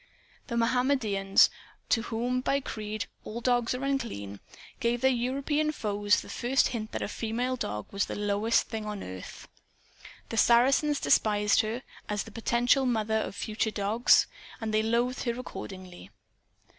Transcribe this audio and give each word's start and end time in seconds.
The 0.47 0.57
Mohammedans 0.57 1.51
(to 1.89 2.01
whom, 2.01 2.41
by 2.41 2.59
creed, 2.59 3.05
all 3.23 3.39
dogs 3.39 3.75
are 3.75 3.83
unclean) 3.83 4.39
gave 4.79 5.01
their 5.01 5.11
European 5.11 5.71
foes 5.71 6.21
the 6.21 6.27
first 6.29 6.69
hint 6.69 6.91
that 6.93 7.03
a 7.03 7.07
female 7.07 7.55
dog 7.55 7.85
was 7.93 8.07
the 8.07 8.15
lowest 8.15 8.67
thing 8.67 8.87
on 8.87 9.03
earth. 9.03 9.47
The 10.29 10.37
Saracens 10.37 10.99
despised 10.99 11.61
her, 11.61 11.83
as 12.09 12.23
the 12.23 12.31
potential 12.31 12.87
mother 12.87 13.19
of 13.19 13.35
future 13.35 13.69
dogs. 13.69 14.25
And 14.59 14.73
they 14.73 14.81
loathed 14.81 15.21
her 15.25 15.39
accordingly. 15.39 16.09